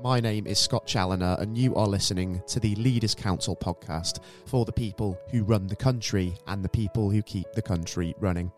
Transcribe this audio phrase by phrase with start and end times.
[0.00, 4.64] My name is Scott Challoner, and you are listening to the Leaders Council podcast for
[4.64, 8.52] the people who run the country and the people who keep the country running.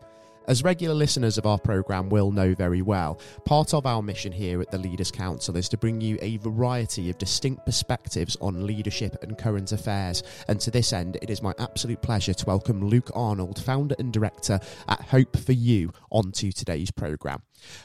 [0.47, 4.61] As regular listeners of our programme will know very well, part of our mission here
[4.61, 9.23] at the Leaders Council is to bring you a variety of distinct perspectives on leadership
[9.23, 10.21] and current affairs.
[10.47, 14.13] And to this end, it is my absolute pleasure to welcome Luke Arnold, founder and
[14.13, 17.41] director at Hope4u, onto today's programme.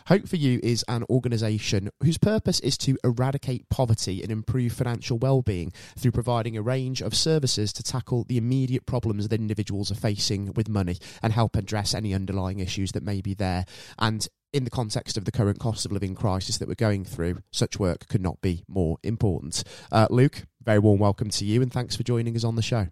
[0.09, 6.13] Hope4u is an organisation whose purpose is to eradicate poverty and improve financial well-being through
[6.13, 10.69] providing a range of services to tackle the immediate problems that individuals are facing with
[10.69, 13.65] money and help address any underlying issues that may be there.
[13.99, 17.39] And in the context of the current cost of living crisis that we're going through,
[17.51, 19.63] such work could not be more important.
[19.93, 22.89] Uh, Luke, very warm welcome to you and thanks for joining us on the show.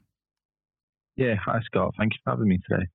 [1.17, 1.95] Yeah, hi Scott.
[1.97, 2.87] Thank you for having me today.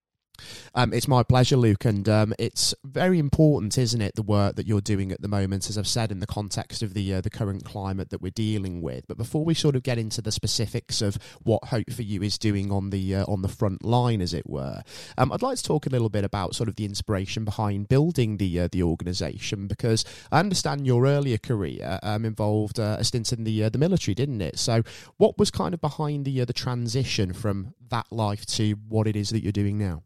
[0.76, 4.68] Um, it's my pleasure, Luke, and um, it's very important, isn't it, the work that
[4.68, 7.30] you're doing at the moment, as I've said, in the context of the uh, the
[7.30, 9.08] current climate that we're dealing with.
[9.08, 12.90] But before we sort of get into the specifics of what Hope4u is doing on
[12.90, 14.84] the uh, on the front line, as it were,
[15.18, 18.38] um, I'd like to talk a little bit about sort of the inspiration behind building
[18.38, 23.32] the uh, the organisation, because I understand your earlier career um, involved uh, a stint
[23.34, 24.60] in the uh, the military, didn't it?
[24.60, 24.84] So,
[25.18, 29.16] what was kind of behind the uh, the transition from that life to what it
[29.16, 30.04] is that you're doing now?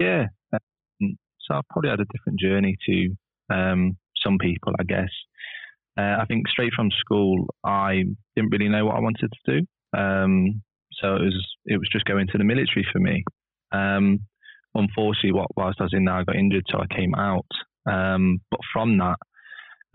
[0.00, 0.26] Yeah.
[0.52, 5.10] Um, so I've probably had a different journey to um, some people, I guess.
[5.98, 9.98] Uh, I think straight from school, I didn't really know what I wanted to do.
[9.98, 10.62] Um,
[11.00, 13.22] so it was it was just going to the military for me.
[13.72, 14.20] Um,
[14.74, 17.46] unfortunately, what whilst I was in there, I got injured, so I came out.
[17.90, 19.16] Um, but from that,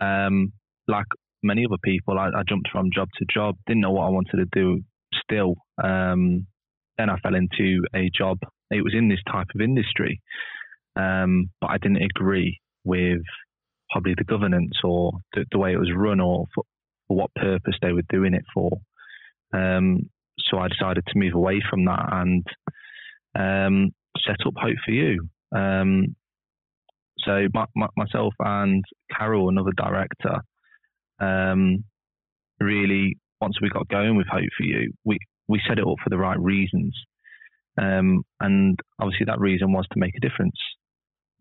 [0.00, 0.52] um,
[0.86, 1.06] like
[1.42, 3.56] many other people, I, I, jumped from job to job.
[3.66, 4.82] Didn't know what I wanted to do.
[5.22, 8.38] Still, then I fell into a job
[8.70, 10.20] it was in this type of industry,
[10.96, 13.22] um, but I didn't agree with
[13.90, 16.64] probably the governance or the, the way it was run or for,
[17.06, 18.70] for, what purpose they were doing it for.
[19.52, 22.44] Um, so I decided to move away from that and
[23.38, 23.90] um,
[24.26, 25.16] set up Hope4u.
[25.54, 26.16] Um,
[27.20, 28.84] so my, my, myself and
[29.16, 30.40] Carol, another director,
[31.20, 31.84] um,
[32.60, 35.18] really once we got going with Hope4u, we
[35.48, 36.94] we set it up for the right reasons.
[37.80, 40.56] Um, and obviously, that reason was to make a difference.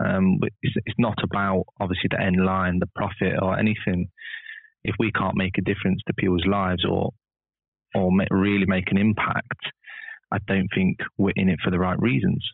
[0.04, 4.10] Um, it's, it's, not about obviously the end line, the profit, or anything.
[4.84, 7.12] If we can't make a difference to people's lives or
[7.94, 9.62] or really make an impact,
[10.32, 12.46] I don't think we're in it for the right reasons.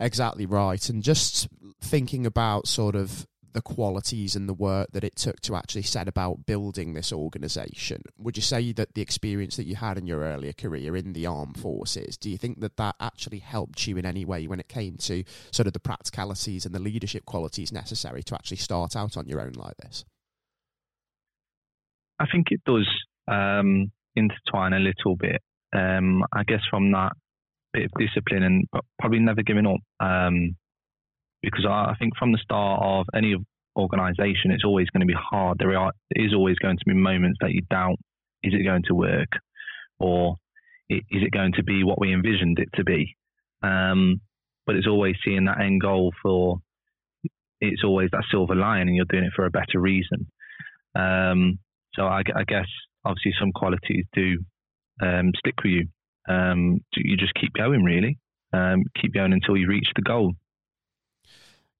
[0.00, 0.88] Exactly right.
[0.88, 1.46] And just
[1.80, 6.08] thinking about sort of the qualities and the work that it took to actually set
[6.08, 8.02] about building this organisation.
[8.18, 11.26] Would you say that the experience that you had in your earlier career in the
[11.26, 14.68] armed forces, do you think that that actually helped you in any way when it
[14.68, 19.16] came to sort of the practicalities and the leadership qualities necessary to actually start out
[19.16, 20.04] on your own like this?
[22.18, 22.88] I think it does
[23.28, 25.40] um, intertwine a little bit.
[25.72, 27.12] Um, I guess from that
[27.72, 29.80] bit of discipline and probably never giving up.
[30.00, 30.56] Um,
[31.42, 33.34] because I think from the start of any
[33.76, 35.58] organization, it's always going to be hard.
[35.58, 37.96] There are there is always going to be moments that you doubt:
[38.42, 39.28] is it going to work,
[39.98, 40.36] or
[40.88, 43.16] is it going to be what we envisioned it to be?
[43.62, 44.20] Um,
[44.66, 46.58] but it's always seeing that end goal for.
[47.60, 50.26] It's always that silver lining, and you're doing it for a better reason.
[50.94, 51.58] Um,
[51.94, 52.66] so I, I, guess
[53.04, 54.38] obviously some qualities do
[55.02, 55.88] um, stick with you.
[56.28, 58.18] Um, you just keep going, really.
[58.52, 60.32] Um, keep going until you reach the goal.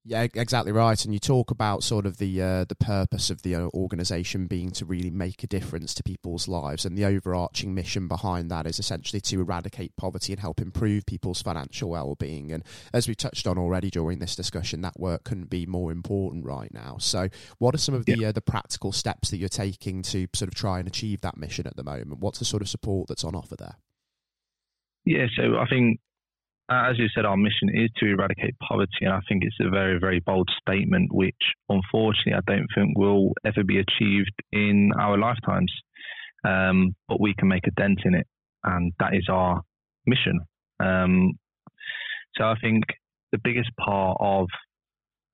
[0.03, 1.03] Yeah, exactly right.
[1.05, 4.71] And you talk about sort of the uh, the purpose of the uh, organisation being
[4.71, 8.79] to really make a difference to people's lives, and the overarching mission behind that is
[8.79, 12.51] essentially to eradicate poverty and help improve people's financial well-being.
[12.51, 12.63] And
[12.93, 16.73] as we touched on already during this discussion, that work couldn't be more important right
[16.73, 16.97] now.
[16.97, 17.29] So,
[17.59, 18.29] what are some of the yeah.
[18.29, 21.67] uh, the practical steps that you're taking to sort of try and achieve that mission
[21.67, 22.21] at the moment?
[22.21, 23.75] What's the sort of support that's on offer there?
[25.05, 25.99] Yeah, so I think
[26.71, 29.99] as you said, our mission is to eradicate poverty, and I think it's a very,
[29.99, 31.35] very bold statement, which
[31.69, 35.71] unfortunately I don't think will ever be achieved in our lifetimes.
[36.43, 38.27] Um, but we can make a dent in it,
[38.63, 39.61] and that is our
[40.05, 40.39] mission.
[40.79, 41.33] Um,
[42.35, 42.83] so I think
[43.31, 44.47] the biggest part of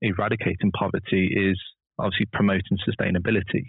[0.01, 1.59] eradicating poverty is
[1.99, 3.65] obviously promoting sustainability.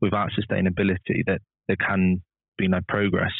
[0.00, 2.22] Without sustainability, that there can
[2.56, 3.32] be no progress.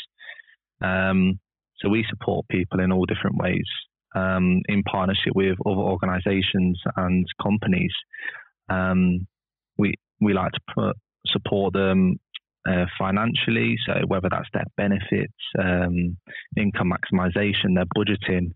[0.83, 1.39] Um,
[1.81, 3.67] so we support people in all different ways
[4.15, 7.93] um, in partnership with other organisations and companies.
[8.69, 9.27] Um,
[9.79, 10.97] we we like to put,
[11.27, 12.17] support them
[12.69, 16.17] uh, financially, so whether that's their benefits, um,
[16.57, 18.53] income maximisation, their budgeting.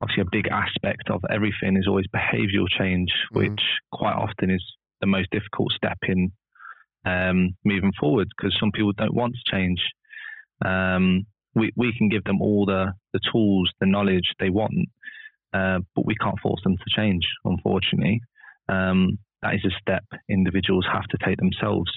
[0.00, 3.38] Obviously, a big aspect of everything is always behavioural change, mm-hmm.
[3.38, 3.60] which
[3.92, 4.64] quite often is
[5.00, 6.32] the most difficult step in
[7.04, 9.80] um, moving forward because some people don't want to change.
[10.64, 14.88] Um, we, we can give them all the, the tools, the knowledge they want,
[15.52, 18.20] uh, but we can't force them to change, unfortunately.
[18.68, 21.90] Um, that is a step individuals have to take themselves,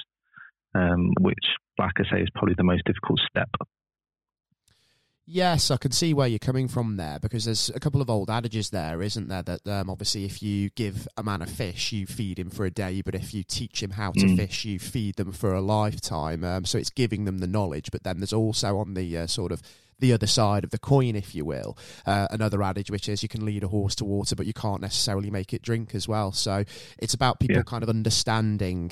[0.76, 1.36] um, which,
[1.80, 3.50] like I say, is probably the most difficult step
[5.30, 8.30] Yes, I can see where you're coming from there because there's a couple of old
[8.30, 9.44] adages there, isn't there?
[9.44, 12.72] That um, obviously, if you give a man a fish, you feed him for a
[12.72, 14.38] day, but if you teach him how to mm.
[14.38, 16.46] fish, you feed them for a lifetime.
[16.46, 19.52] Um, so it's giving them the knowledge, but then there's also on the uh, sort
[19.52, 19.62] of
[20.00, 21.78] the other side of the coin, if you will.
[22.06, 24.80] Uh, another adage, which is you can lead a horse to water, but you can't
[24.80, 26.32] necessarily make it drink as well.
[26.32, 26.64] So
[27.00, 27.64] it's about people yeah.
[27.64, 28.92] kind of understanding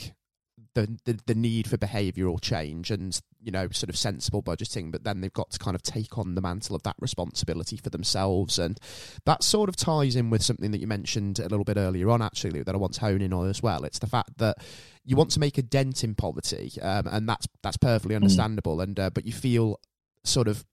[0.76, 5.04] the, the, the need for behavioural change and you know sort of sensible budgeting, but
[5.04, 8.60] then they've got to kind of take on the mantle of that responsibility for themselves,
[8.60, 8.80] and
[9.26, 12.22] that sort of ties in with something that you mentioned a little bit earlier on,
[12.22, 13.84] actually, that I want to hone in on as well.
[13.84, 14.58] It's the fact that
[15.04, 18.18] you want to make a dent in poverty, um, and that's that's perfectly mm.
[18.18, 18.84] understandable, mm.
[18.84, 19.80] and uh, but you feel
[20.24, 20.66] sort of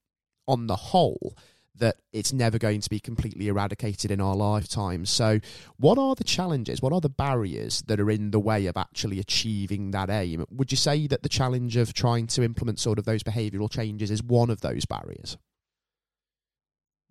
[0.49, 1.37] on the whole
[1.77, 5.07] that it's never going to be completely eradicated in our lifetime.
[5.07, 5.41] So,
[5.79, 6.83] what are the challenges?
[6.83, 10.45] What are the barriers that are in the way of actually achieving that aim?
[10.51, 14.11] Would you say that the challenge of trying to implement sort of those behavioural changes
[14.11, 15.37] is one of those barriers?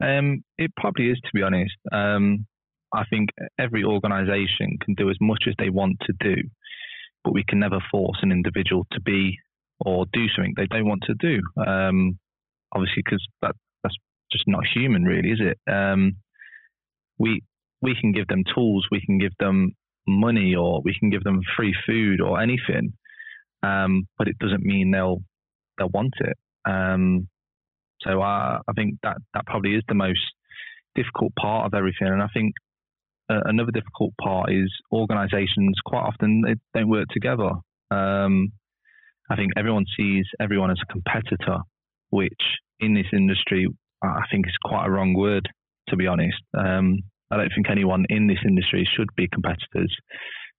[0.01, 1.75] Um, it probably is, to be honest.
[1.91, 2.47] Um,
[2.93, 3.29] I think
[3.59, 6.35] every organisation can do as much as they want to do,
[7.23, 9.37] but we can never force an individual to be
[9.83, 11.41] or do something they don't want to do.
[11.61, 12.19] Um,
[12.73, 13.55] obviously, because that
[14.31, 15.57] just not human, really, is it?
[15.71, 16.17] Um,
[17.17, 17.41] we
[17.81, 19.71] we can give them tools, we can give them
[20.07, 22.93] money, or we can give them free food or anything,
[23.63, 25.21] um, but it doesn't mean they'll
[25.77, 26.37] they'll want it.
[26.65, 27.27] Um,
[28.01, 30.21] so I, I think that that probably is the most
[30.95, 32.53] difficult part of everything, and I think
[33.29, 37.51] uh, another difficult part is organisations quite often they don't work together.
[37.89, 38.51] Um,
[39.29, 41.59] I think everyone sees everyone as a competitor,
[42.09, 42.41] which
[42.79, 43.67] in this industry
[44.01, 45.47] I think it's quite a wrong word,
[45.89, 46.41] to be honest.
[46.57, 46.99] Um,
[47.29, 49.95] I don't think anyone in this industry should be competitors.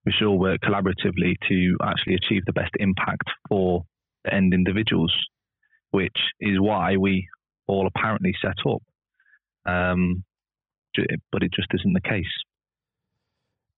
[0.07, 3.85] We should all work collaboratively to actually achieve the best impact for
[4.25, 5.15] the end individuals,
[5.91, 7.29] which is why we
[7.67, 8.83] all apparently set up.
[9.65, 10.25] Um,
[11.31, 12.25] but it just isn't the case.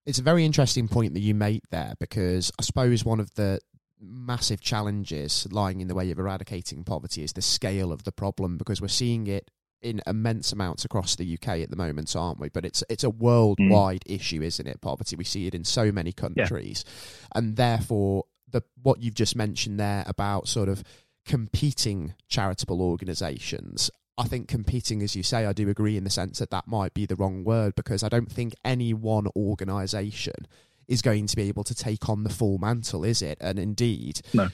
[0.06, 3.60] It's a very interesting point that you make there because I suppose one of the
[4.00, 8.56] massive challenges lying in the way of eradicating poverty is the scale of the problem
[8.56, 9.50] because we're seeing it
[9.84, 12.48] in immense amounts across the UK at the moment, aren't we?
[12.48, 14.16] But it's it's a worldwide mm.
[14.16, 14.80] issue, isn't it?
[14.80, 15.14] Poverty.
[15.14, 17.38] We see it in so many countries, yeah.
[17.38, 20.82] and therefore the what you've just mentioned there about sort of
[21.26, 23.90] competing charitable organisations.
[24.16, 26.94] I think competing, as you say, I do agree in the sense that that might
[26.94, 30.46] be the wrong word because I don't think any one organisation
[30.88, 33.38] is going to be able to take on the full mantle, is it?
[33.40, 34.48] And indeed, no.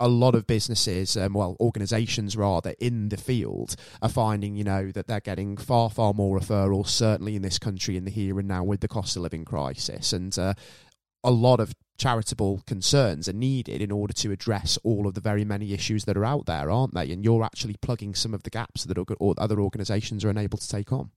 [0.00, 4.90] a lot of businesses, um, well, organisations rather, in the field are finding, you know,
[4.92, 8.48] that they're getting far, far more referrals, certainly in this country in the here and
[8.48, 10.12] now with the cost of living crisis.
[10.12, 10.54] And uh,
[11.24, 15.44] a lot of charitable concerns are needed in order to address all of the very
[15.44, 17.12] many issues that are out there, aren't they?
[17.12, 18.98] And you're actually plugging some of the gaps that
[19.38, 21.10] other organisations are unable to take on.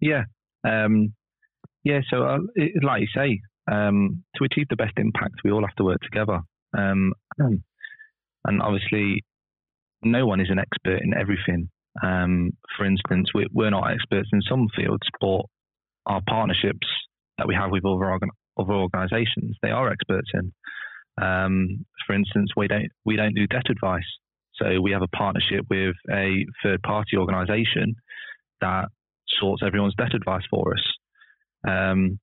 [0.00, 0.24] Yeah,
[0.64, 1.14] um,
[1.84, 3.40] yeah, so uh, it, like you say,
[3.70, 6.40] um, to achieve the best impact, we all have to work together.
[6.76, 7.12] Um,
[8.44, 9.24] and obviously,
[10.02, 11.68] no one is an expert in everything.
[12.02, 15.42] Um, for instance, we, we're not experts in some fields, but
[16.06, 16.86] our partnerships
[17.38, 18.18] that we have with other,
[18.58, 20.52] other organisations, they are experts in.
[21.22, 24.06] Um, for instance, we don't we don't do debt advice,
[24.54, 27.94] so we have a partnership with a third party organisation
[28.62, 28.86] that
[29.40, 30.82] sorts everyone's debt advice for us.
[31.66, 32.18] Um,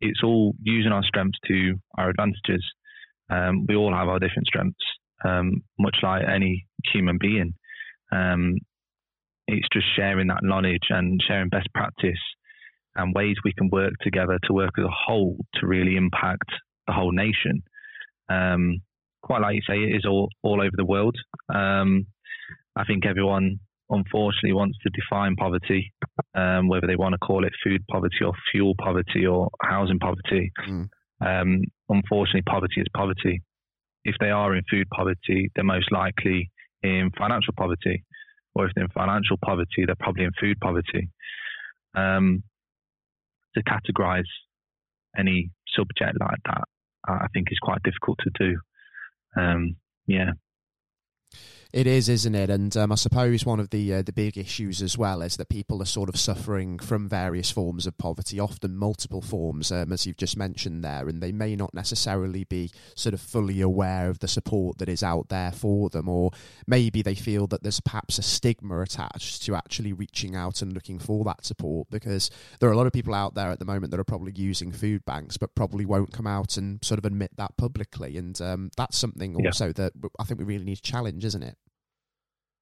[0.00, 2.64] it's all using our strengths to our advantages.
[3.30, 4.84] Um, we all have our different strengths,
[5.24, 7.54] um, much like any human being.
[8.12, 8.56] Um,
[9.46, 12.20] it's just sharing that knowledge and sharing best practice
[12.96, 16.50] and ways we can work together to work as a whole to really impact
[16.86, 17.62] the whole nation.
[18.28, 18.80] Um,
[19.22, 21.16] quite like you say, it is all, all over the world.
[21.52, 22.06] Um,
[22.76, 23.58] I think everyone
[23.90, 25.92] unfortunately wants to define poverty,
[26.34, 30.52] um, whether they want to call it food poverty or fuel poverty or housing poverty.
[30.68, 30.88] Mm.
[31.20, 33.42] Um, unfortunately, poverty is poverty.
[34.04, 36.50] If they are in food poverty, they're most likely
[36.82, 38.04] in financial poverty,
[38.54, 41.10] or if they're in financial poverty, they're probably in food poverty.
[41.94, 42.42] Um,
[43.56, 44.28] to categorize
[45.16, 46.64] any subject like that,
[47.08, 49.40] I think is quite difficult to do.
[49.40, 50.32] Um, yeah.
[51.70, 52.48] It is, isn't it?
[52.48, 55.50] And um, I suppose one of the uh, the big issues as well is that
[55.50, 60.06] people are sort of suffering from various forms of poverty, often multiple forms, um, as
[60.06, 64.20] you've just mentioned there, and they may not necessarily be sort of fully aware of
[64.20, 66.30] the support that is out there for them, or
[66.66, 70.98] maybe they feel that there's perhaps a stigma attached to actually reaching out and looking
[70.98, 72.30] for that support because
[72.60, 74.72] there are a lot of people out there at the moment that are probably using
[74.72, 78.70] food banks, but probably won't come out and sort of admit that publicly, and um,
[78.78, 79.72] that's something also yeah.
[79.72, 81.56] that I think we really need to challenge, isn't it?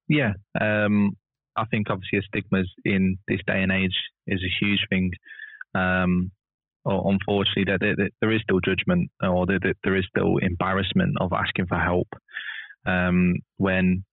[0.09, 1.11] Yeah, um,
[1.55, 3.95] I think obviously stigmas in this day and age
[4.25, 5.11] is a huge thing.
[5.75, 6.31] Um,
[6.85, 11.67] unfortunately, there, there, there is still judgment or there, there is still embarrassment of asking
[11.67, 12.07] for help
[12.85, 14.05] um, when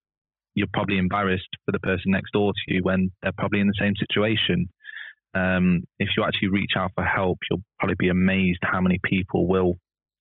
[0.55, 3.75] you're probably embarrassed for the person next door to you when they're probably in the
[3.79, 4.69] same situation.
[5.35, 9.49] Um, if you actually reach out for help, you'll probably be amazed how many people
[9.49, 9.75] will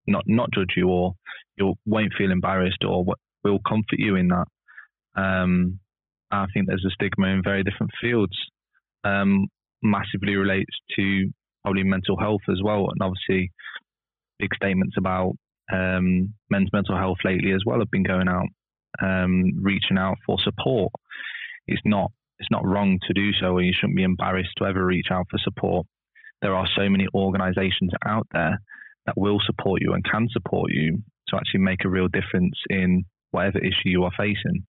[0.08, 1.14] not not judge you or
[1.58, 3.06] you won't feel embarrassed or
[3.44, 4.46] will comfort you in that.
[5.16, 5.80] Um,
[6.32, 8.36] I think there's a stigma in very different fields.
[9.04, 9.48] Um,
[9.84, 11.30] massively relates to
[11.64, 13.52] probably mental health as well, and obviously
[14.40, 15.34] big statements about
[15.72, 18.48] um, men's mental health lately as well have been going out,
[19.02, 20.92] um, reaching out for support.
[21.68, 24.84] It's not it's not wrong to do so, and you shouldn't be embarrassed to ever
[24.84, 25.86] reach out for support.
[26.42, 28.60] There are so many organisations out there
[29.06, 33.06] that will support you and can support you to actually make a real difference in
[33.32, 34.66] whatever issue you are facing.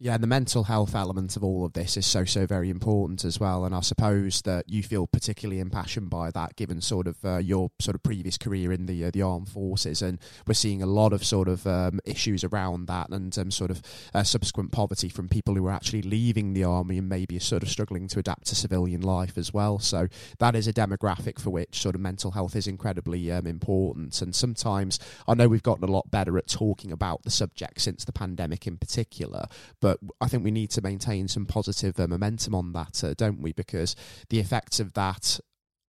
[0.00, 3.24] Yeah, and the mental health element of all of this is so so very important
[3.24, 7.16] as well, and I suppose that you feel particularly impassioned by that, given sort of
[7.24, 10.84] uh, your sort of previous career in the uh, the armed forces, and we're seeing
[10.84, 13.82] a lot of sort of um, issues around that, and um, sort of
[14.14, 17.68] uh, subsequent poverty from people who are actually leaving the army and maybe sort of
[17.68, 19.80] struggling to adapt to civilian life as well.
[19.80, 20.06] So
[20.38, 24.32] that is a demographic for which sort of mental health is incredibly um, important, and
[24.32, 28.12] sometimes I know we've gotten a lot better at talking about the subject since the
[28.12, 29.46] pandemic in particular,
[29.80, 33.14] but but I think we need to maintain some positive uh, momentum on that, uh,
[33.16, 33.52] don't we?
[33.52, 33.96] Because
[34.28, 35.40] the effects of that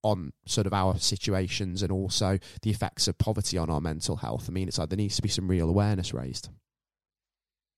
[0.03, 4.45] on sort of our situations and also the effects of poverty on our mental health.
[4.47, 6.47] I mean, it's like there needs to be some real awareness raised.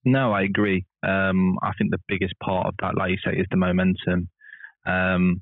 [0.05, 0.85] No, I agree.
[1.01, 4.29] Um, I think the biggest part of that, like you say, is the momentum.
[4.85, 5.41] Um,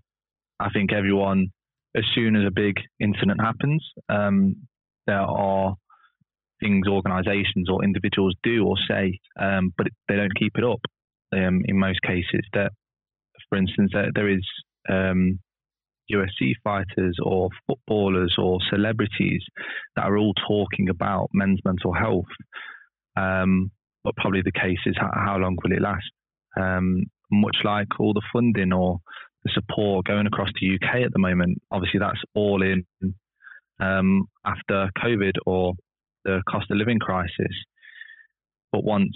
[0.61, 1.51] I think everyone,
[1.93, 4.55] as soon as a big incident happens, um,
[5.07, 5.75] there are
[6.59, 10.81] things organisations or individuals do or say, um, but they don't keep it up.
[11.31, 12.71] Um, in most cases, that,
[13.49, 14.43] for instance, there is
[14.89, 15.39] um,
[16.11, 19.43] UFC fighters or footballers or celebrities
[19.95, 22.25] that are all talking about men's mental health.
[23.15, 23.71] Um,
[24.03, 26.09] but probably the case is how, how long will it last?
[26.59, 28.99] Um, much like all the funding or
[29.43, 32.85] the support going across the UK at the moment, obviously that's all in
[33.79, 35.73] um, after COVID or
[36.25, 37.53] the cost of living crisis.
[38.71, 39.15] But once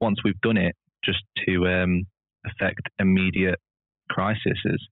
[0.00, 2.02] once we've done it, just to um,
[2.46, 3.60] affect immediate
[4.10, 4.88] crises,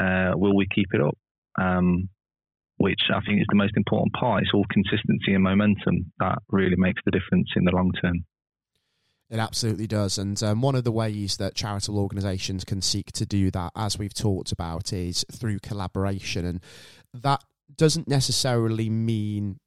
[0.00, 1.16] uh, will we keep it up?
[1.60, 2.08] Um,
[2.78, 4.42] which I think is the most important part.
[4.42, 8.24] It's all consistency and momentum that really makes the difference in the long term.
[9.28, 10.18] It absolutely does.
[10.18, 13.98] And um, one of the ways that charitable organisations can seek to do that, as
[13.98, 16.44] we've talked about, is through collaboration.
[16.46, 16.60] And
[17.14, 17.44] that
[17.76, 19.60] doesn't necessarily mean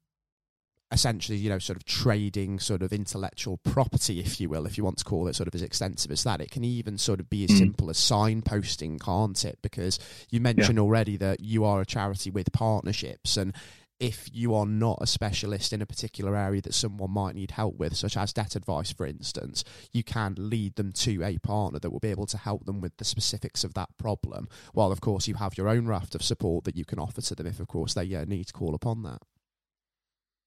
[0.94, 4.84] essentially, you know, sort of trading sort of intellectual property, if you will, if you
[4.84, 6.40] want to call it sort of as extensive as that.
[6.40, 7.58] It can even sort of be as mm.
[7.58, 9.58] simple as signposting, can't it?
[9.60, 9.98] Because
[10.30, 10.82] you mentioned yeah.
[10.82, 13.54] already that you are a charity with partnerships and
[14.00, 17.76] if you are not a specialist in a particular area that someone might need help
[17.76, 21.90] with, such as debt advice, for instance, you can lead them to a partner that
[21.90, 24.48] will be able to help them with the specifics of that problem.
[24.72, 27.34] While, of course, you have your own raft of support that you can offer to
[27.34, 29.22] them if, of course, they uh, need to call upon that.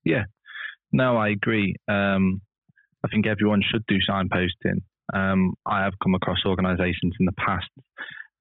[0.03, 0.25] Yeah,
[0.91, 1.75] no, I agree.
[1.87, 2.41] Um,
[3.03, 4.81] I think everyone should do signposting.
[5.13, 7.69] Um, I have come across organisations in the past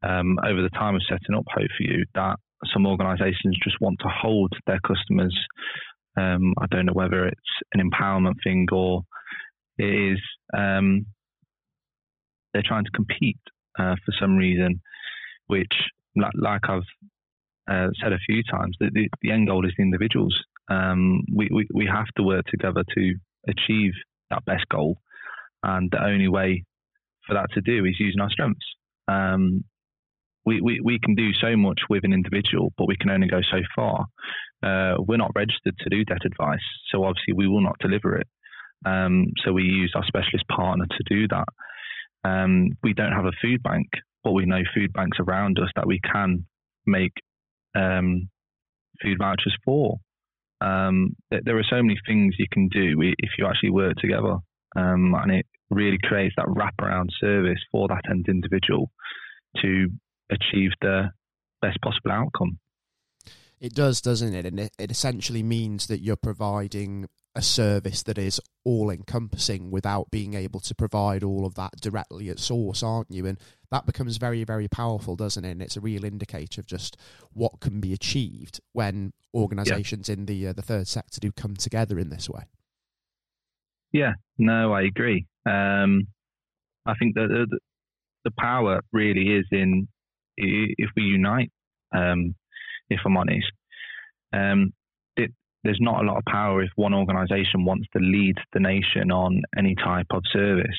[0.03, 2.37] um, over the time of setting up Hope4u that
[2.73, 5.37] some organisations just want to hold their customers.
[6.17, 7.41] Um, I don't know whether it's
[7.75, 9.03] an empowerment thing or
[9.79, 10.19] it is
[10.57, 11.07] um,
[12.53, 13.39] they're trying to compete
[13.79, 14.81] uh, for some reason,
[15.47, 15.73] which,
[16.17, 16.83] like, like I've
[17.71, 20.35] uh, said a few times, the, the, the end goal is the individuals.
[20.69, 23.15] Um, we, we, we have to work together to
[23.49, 23.93] achieve
[24.31, 24.99] that best goal.
[25.63, 26.65] And the only way
[27.27, 28.67] for that to do is using our strengths.
[29.09, 29.65] Um,
[30.45, 33.41] we, we, we can do so much with an individual, but we can only go
[33.51, 34.07] so far.
[34.63, 38.27] Uh, we're not registered to do debt advice, so obviously we will not deliver it.
[38.85, 41.49] Um, so we use our specialist partner to do that.
[42.25, 43.89] Um, we don't have a food bank,
[44.23, 46.47] but we know food banks around us that we can
[46.87, 47.13] make
[47.75, 48.29] um,
[49.03, 49.99] food vouchers for.
[50.61, 54.39] Um, there are so many things you can do if you actually work together.
[54.77, 58.91] um, and it really creates that wraparound service for that end individual
[59.63, 59.89] to
[60.31, 61.11] achieve the
[61.63, 62.59] best possible outcome.
[63.59, 64.45] It does, doesn't it?
[64.45, 70.11] And it, it essentially means that you're providing a service that is all encompassing without
[70.11, 73.27] being able to provide all of that directly at source, aren't you?
[73.27, 73.39] And
[73.71, 75.51] that becomes very, very powerful, doesn't it?
[75.51, 76.97] And it's a real indicator of just
[77.33, 80.15] what can be achieved when organisations yeah.
[80.15, 82.45] in the uh, the third sector do come together in this way.
[83.93, 85.27] Yeah, no, I agree.
[85.47, 86.09] Um,
[86.85, 87.59] I think that the,
[88.25, 89.89] the, power really is in
[90.37, 91.51] if we unite.
[91.95, 92.35] Um,
[92.91, 93.51] if I'm honest,
[94.33, 94.73] um,
[95.17, 95.31] it,
[95.65, 99.43] there's not a lot of power if one organisation wants to lead the nation on
[99.57, 100.79] any type of service.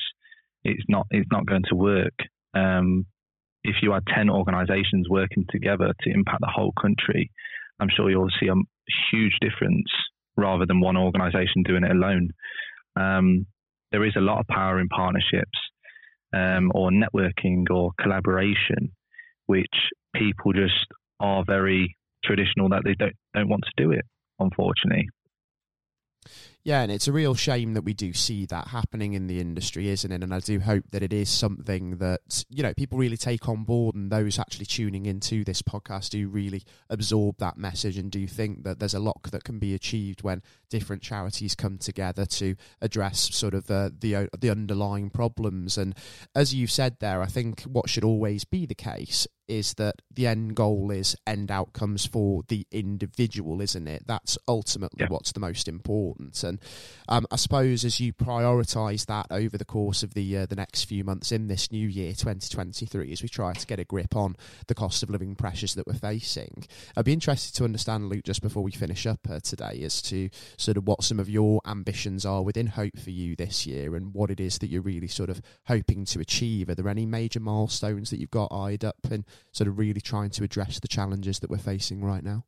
[0.64, 2.14] It's not it's not going to work.
[2.54, 3.06] Um,
[3.64, 7.30] if you had ten organisations working together to impact the whole country,
[7.80, 8.54] I'm sure you'll see a
[9.12, 9.88] huge difference
[10.36, 12.30] rather than one organisation doing it alone.
[12.96, 13.46] Um,
[13.92, 15.58] there is a lot of power in partnerships
[16.34, 18.92] um, or networking or collaboration,
[19.46, 19.66] which
[20.14, 20.86] people just
[21.20, 24.04] are very traditional that they don't don't want to do it.
[24.38, 25.08] Unfortunately.
[26.64, 29.88] Yeah, and it's a real shame that we do see that happening in the industry,
[29.88, 30.22] isn't it?
[30.22, 33.64] And I do hope that it is something that, you know, people really take on
[33.64, 38.26] board and those actually tuning into this podcast do really absorb that message and do
[38.26, 42.54] think that there's a lot that can be achieved when different charities come together to
[42.82, 45.78] address sort of uh, the uh, the underlying problems.
[45.78, 45.94] And
[46.34, 50.26] as you've said there, I think what should always be the case is that the
[50.26, 54.06] end goal is end outcomes for the individual, isn't it?
[54.06, 55.08] That's ultimately yeah.
[55.08, 56.36] what's the most important.
[56.48, 56.58] And
[57.08, 60.84] um, I suppose as you prioritise that over the course of the uh, the next
[60.84, 64.36] few months in this new year, 2023, as we try to get a grip on
[64.66, 68.42] the cost of living pressures that we're facing, I'd be interested to understand, Luke, just
[68.42, 72.24] before we finish up uh, today, as to sort of what some of your ambitions
[72.26, 76.04] are within Hope4u this year and what it is that you're really sort of hoping
[76.06, 76.68] to achieve.
[76.68, 80.30] Are there any major milestones that you've got eyed up and sort of really trying
[80.30, 82.44] to address the challenges that we're facing right now?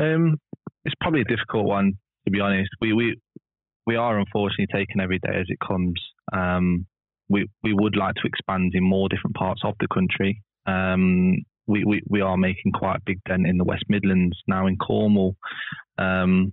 [0.00, 0.38] Um,
[0.84, 1.98] it's probably a difficult one
[2.28, 2.70] to be honest.
[2.80, 3.16] We we
[3.86, 6.00] we are unfortunately taking every day as it comes.
[6.32, 6.86] Um,
[7.28, 10.42] we we would like to expand in more different parts of the country.
[10.66, 14.66] Um, we, we, we are making quite a big dent in the West Midlands now
[14.66, 15.36] in Cornwall,
[15.98, 16.52] um,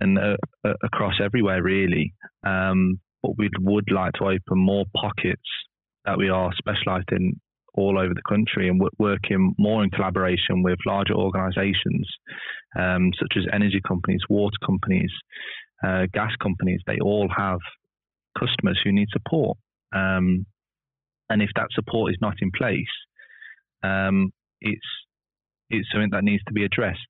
[0.00, 2.12] and uh, uh, across everywhere really.
[2.44, 5.48] Um, but we would like to open more pockets
[6.04, 7.40] that we are specialised in
[7.76, 12.08] all over the country and working more in collaboration with larger organisations
[12.78, 15.10] um, such as energy companies, water companies,
[15.86, 16.80] uh, gas companies.
[16.86, 17.58] They all have
[18.38, 19.58] customers who need support.
[19.94, 20.46] Um,
[21.28, 22.84] and if that support is not in place,
[23.82, 24.86] um, it's
[25.68, 27.00] it's something that needs to be addressed.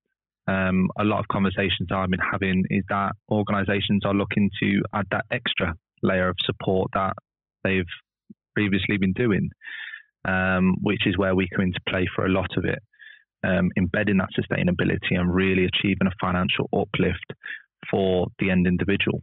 [0.49, 5.07] Um, a lot of conversations I've been having is that organisations are looking to add
[5.11, 7.15] that extra layer of support that
[7.65, 7.85] they've
[8.55, 9.51] previously been doing
[10.27, 12.79] um, which is where we come into play for a lot of it,
[13.45, 17.33] um, embedding that sustainability and really achieving a financial uplift
[17.91, 19.23] for the end individual.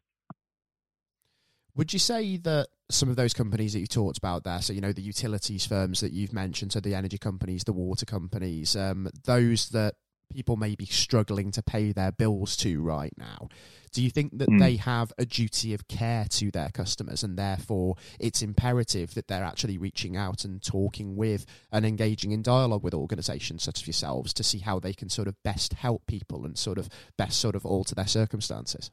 [1.76, 4.82] Would you say that some of those companies that you talked about there, so you
[4.82, 9.10] know the utilities firms that you've mentioned, so the energy companies, the water companies, um,
[9.26, 9.96] those that
[10.34, 13.48] people may be struggling to pay their bills to right now.
[13.92, 14.60] Do you think that mm.
[14.60, 19.44] they have a duty of care to their customers and therefore it's imperative that they're
[19.44, 24.34] actually reaching out and talking with and engaging in dialogue with organisations such as yourselves
[24.34, 27.56] to see how they can sort of best help people and sort of best sort
[27.56, 28.90] of alter their circumstances?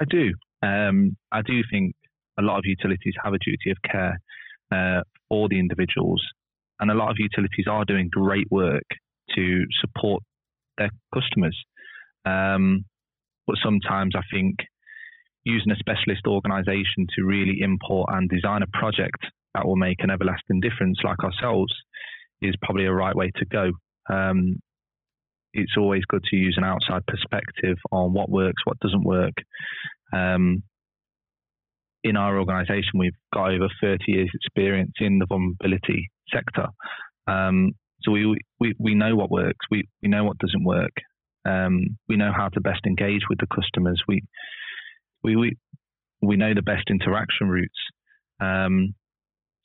[0.00, 0.32] I do.
[0.62, 1.94] Um, I do think
[2.38, 4.18] a lot of utilities have a duty of care
[4.72, 6.22] uh, for the individuals,
[6.80, 8.82] and a lot of utilities are doing great work
[9.34, 10.22] to support
[10.78, 11.56] their customers.
[12.24, 12.84] Um,
[13.46, 14.56] but sometimes I think
[15.44, 20.10] using a specialist organisation to really import and design a project that will make an
[20.10, 21.72] everlasting difference, like ourselves,
[22.42, 23.70] is probably a right way to go.
[24.10, 24.56] Um,
[25.52, 29.34] it's always good to use an outside perspective on what works, what doesn't work.
[30.12, 30.62] Um,
[32.02, 36.66] in our organisation, we've got over 30 years' experience in the vulnerability sector.
[37.26, 37.72] Um,
[38.04, 40.92] so we, we, we know what works, we, we know what doesn't work,
[41.44, 44.02] um, we know how to best engage with the customers.
[44.06, 44.22] We,
[45.22, 45.56] we, we,
[46.22, 47.78] we know the best interaction routes.
[48.40, 48.94] Um,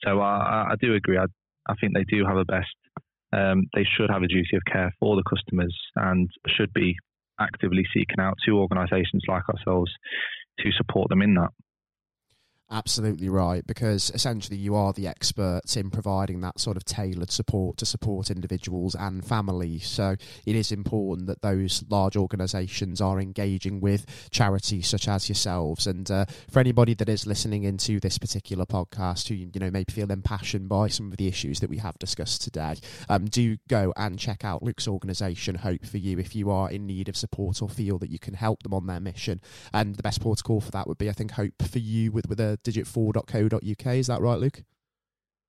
[0.03, 1.17] so I, I, do agree.
[1.17, 1.25] I,
[1.67, 2.75] I think they do have a best,
[3.33, 6.95] um, they should have a duty of care for the customers and should be
[7.39, 9.91] actively seeking out to organisations like ourselves
[10.59, 11.49] to support them in that.
[12.71, 17.77] Absolutely right, because essentially you are the experts in providing that sort of tailored support
[17.77, 19.87] to support individuals and families.
[19.87, 25.87] So it is important that those large organisations are engaging with charities such as yourselves.
[25.87, 29.91] And uh, for anybody that is listening into this particular podcast who you know maybe
[29.91, 32.75] feel impassioned by some of the issues that we have discussed today,
[33.09, 37.17] um, do go and check out Luke's organisation Hope4u if you are in need of
[37.17, 39.41] support or feel that you can help them on their mission.
[39.73, 42.39] And the best protocol for that would be, I think, Hope for You with with
[42.39, 43.95] a digit4.co.uk.
[43.95, 44.63] Is that right, Luke?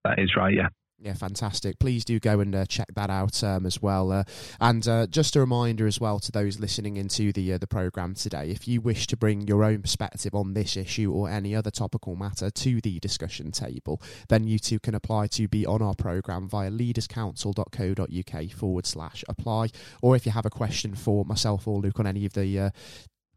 [0.05, 0.69] That is right, yeah.
[1.03, 1.79] Yeah, fantastic.
[1.79, 4.13] Please do go and uh, check that out um, as well.
[4.13, 4.25] Uh,
[4.61, 8.15] and uh, just a reminder as well to those listening into the uh, the program
[8.15, 11.71] today, if you wish to bring your own perspective on this issue or any other
[11.71, 15.95] topical matter to the discussion table, then you too can apply to be on our
[15.95, 19.69] program via leaderscouncil.co.uk forward slash apply.
[20.03, 22.71] Or if you have a question for myself or Luke on any of the uh,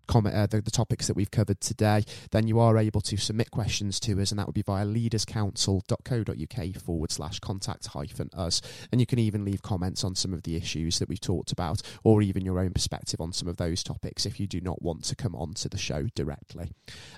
[0.07, 3.51] comment uh, the, the, topics that we've covered today, then you are able to submit
[3.51, 8.61] questions to us, and that would be via leaderscouncil.co.uk forward slash contact hyphen us.
[8.91, 11.81] And you can even leave comments on some of the issues that we've talked about,
[12.03, 15.03] or even your own perspective on some of those topics if you do not want
[15.05, 16.71] to come onto the show directly.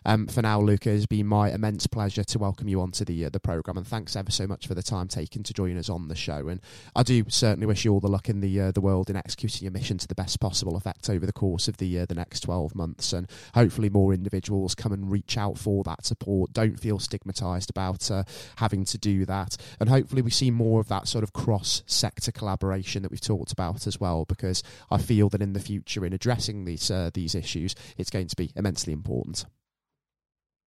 [0.05, 3.29] Um, for now, Luca, it's been my immense pleasure to welcome you onto the uh,
[3.29, 6.07] the program, and thanks ever so much for the time taken to join us on
[6.07, 6.47] the show.
[6.47, 6.61] And
[6.95, 9.63] I do certainly wish you all the luck in the uh, the world in executing
[9.63, 12.47] your mission to the best possible effect over the course of the uh, the next
[12.75, 13.13] months.
[13.13, 16.53] And hopefully, more individuals come and reach out for that support.
[16.53, 18.23] Don't feel stigmatized about uh,
[18.57, 19.57] having to do that.
[19.79, 23.51] And hopefully, we see more of that sort of cross sector collaboration that we've talked
[23.51, 27.35] about as well, because I feel that in the future, in addressing these, uh, these
[27.35, 29.45] issues, it's going to be immensely important.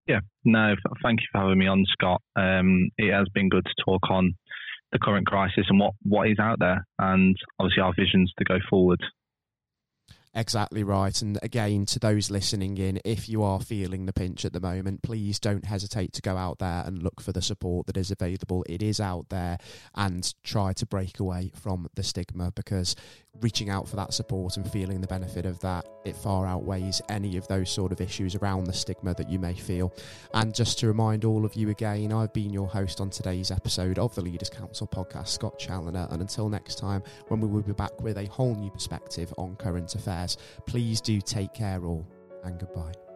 [0.07, 2.23] Yeah, no, thank you for having me on, Scott.
[2.35, 4.35] Um, it has been good to talk on
[4.90, 8.57] the current crisis and what, what is out there, and obviously our visions to go
[8.71, 9.01] forward.
[10.35, 11.21] Exactly right.
[11.23, 15.03] And again, to those listening in, if you are feeling the pinch at the moment,
[15.03, 18.64] please don't hesitate to go out there and look for the support that is available.
[18.69, 19.59] It is out there
[19.95, 22.95] and try to break away from the stigma because
[23.40, 27.37] reaching out for that support and feeling the benefit of that, it far outweighs any
[27.37, 29.92] of those sort of issues around the stigma that you may feel.
[30.35, 33.98] And just to remind all of you again, I've been your host on today's episode
[33.98, 36.09] of the Leaders Council podcast, Scott Challoner.
[36.11, 39.57] And until next time, when we will be back with a whole new perspective on
[39.57, 42.07] current affairs, please do take care all
[42.44, 43.08] and goodbye.